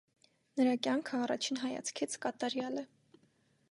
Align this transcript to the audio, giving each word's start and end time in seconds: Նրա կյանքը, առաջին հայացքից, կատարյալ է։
Նրա 0.59 0.71
կյանքը, 0.87 1.21
առաջին 1.27 1.63
հայացքից, 1.67 2.19
կատարյալ 2.27 2.85
է։ 2.85 2.89